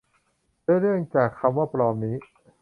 [0.63, 2.15] และเนื่องจากคำว่า ปลอม นี้